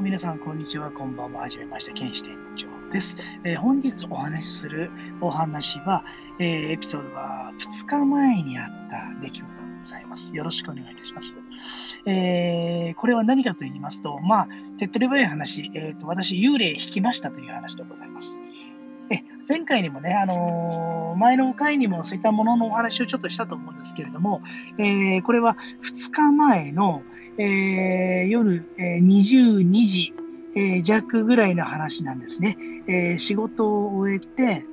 [0.00, 0.92] 皆さん、こんにちは。
[0.92, 1.42] こんばんは。
[1.42, 1.92] はじめまして。
[1.92, 6.04] 剣士店長です、えー、本日お話しするお話は、
[6.38, 9.48] えー、エピソードは2日前にあった出来事で
[9.80, 10.36] ございます。
[10.36, 11.34] よろしくお願いいたします。
[12.06, 14.48] えー、これは何かと言いますと、まあ、
[14.78, 18.40] 手っ取り早い話、えーと、私、幽霊引きましたという話でございます。
[19.48, 24.42] 前回にもね、あのー、前の回にもそういったもののお話をちょっとしたと思うんですけれども、
[24.76, 27.02] えー、これは2日前の、
[27.38, 30.12] えー、夜、え22時、
[30.54, 32.58] え弱ぐらいの話なんですね。
[32.88, 34.64] え仕事を終えて、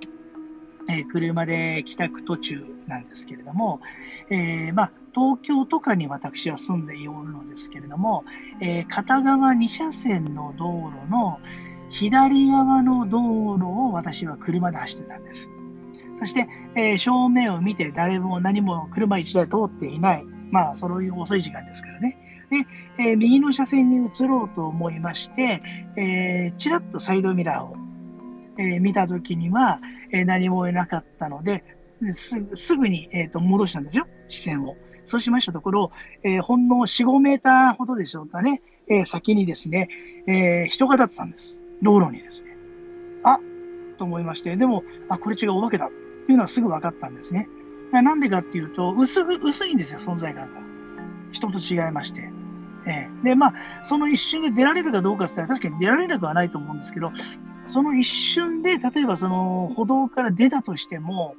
[0.90, 3.82] え車で帰宅途中なんですけれども、
[4.30, 8.26] えー、まあ、東京とかに私は住んでいるのですけれども、
[8.62, 11.40] えー、片側2車線の道路の
[11.90, 13.20] 左側の道
[13.58, 15.50] 路を私は車で走ってたんです。
[16.20, 20.26] そして、えー、正面を見て誰も何も車1台通っていない。
[20.52, 22.18] まあ、そういう遅い時間ですからね。
[22.50, 25.62] で、えー、右の車線に移ろうと思いまして、
[25.98, 27.76] えー、ちらっとサイドミラーを、
[28.58, 31.64] えー、見たときには、えー、何もいなかったので、
[32.14, 34.76] すぐすぐに、えーと、戻したんですよ、視線を。
[35.06, 35.92] そうしましたところ、
[36.24, 39.90] えー、ほんの4、5メーターほどでしょうかね、えー、先にですね、
[40.28, 41.62] えー、人が立ってたんです。
[41.82, 42.58] 道路にですね。
[43.24, 43.40] あ
[43.98, 45.90] と思いまして、でも、あ、これ違うお化けだっ
[46.26, 47.48] ていうのはすぐ分かったんですね。
[47.92, 50.62] なんでかっていうと、薄薄いんですよ、存在感が。
[51.32, 52.32] 人と違いまして。
[52.88, 53.54] えー、で、まあ、
[53.84, 57.12] その一瞬で出られるかどうかって言ったら確かに出られなくはないと思うんですけど、
[57.68, 61.36] その一瞬で、例えばその歩道から出たとしても、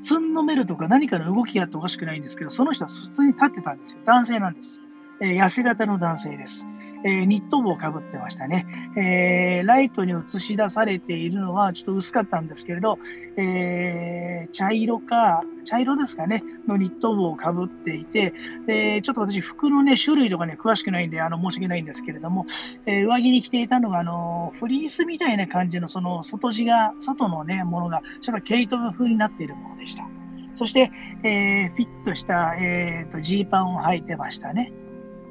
[0.00, 4.00] つんのめるとか何かの動きがあっておかしくないんですけど、その人は普通に立ってたんですよ。
[4.04, 4.82] 男性なんです。
[5.20, 6.66] えー、痩せ型の男性です。
[7.04, 8.66] え、ニット帽をかぶってましたね。
[8.96, 12.98] え、ライトに映し出されているのはちょっと薄かったんですけれど、
[13.36, 18.32] えー、茶色か、茶色ですかね、のニット帽をかぶっていて、
[18.66, 22.46] で、ちょっと私服のね、種類とかね、詳しくないんで、あの、申し訳ないんですけれども、
[22.86, 30.06] え上着に着ていたのが、あの、フリースみたいな感じの、その、外地が、外のね、ものが、ちょっと毛糸風になっているものでした。
[30.54, 30.92] そして、
[31.24, 34.72] えフィットした、えっ、と、ジーパンを履いてましたね。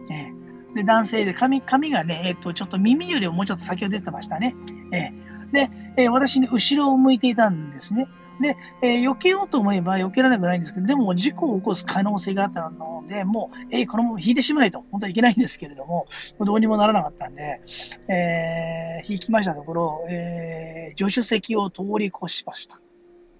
[0.10, 0.41] えー
[0.76, 4.56] で、男性で髪、髪がね、えっ、と、ちょっと耳よりももうちょっと先を出てましたね。
[4.92, 8.08] えー、で、えー、私に後ろを向いていたんですね。
[8.42, 16.08] で、えー、避けようと思えば避けられなくないんですけど、でも事故を起こす可能性があったので、もう、えー、このまま引いてしまえと、本当はいけないんですけれども、
[16.40, 17.62] どうにもならなかったんで、
[18.08, 22.82] えー、引きましたところ、えー、助手席を通り越しました。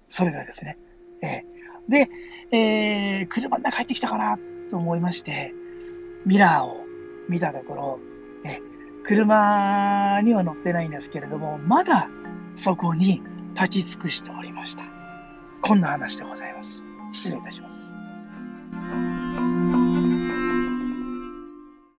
[0.08, 0.78] それがですね。
[1.22, 2.10] えー、で、
[2.52, 4.38] えー、車の中入ってきたかな
[4.70, 5.52] と思いまして、
[6.26, 6.81] ミラーを
[7.32, 8.00] 見たところ、
[8.44, 8.60] え
[9.04, 12.08] 車には乗ってないんですけれども、まだ
[12.54, 13.22] そこに
[13.54, 14.84] 立ち尽くしておりました。
[15.62, 16.84] こんな話でございます。
[17.12, 17.94] 失礼いたします。